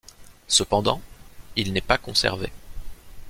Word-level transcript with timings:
Cependant, 0.47 0.99
il 1.55 1.73
n'est 1.73 1.79
pas 1.79 1.99
conservé. 1.99 2.49